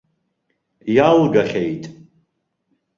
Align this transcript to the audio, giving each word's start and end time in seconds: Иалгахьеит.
Иалгахьеит. 0.95 1.83